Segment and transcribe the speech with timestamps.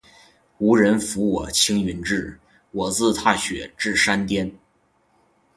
[0.57, 2.39] 无人扶我青云志，
[2.71, 4.51] 我自踏雪至山巅。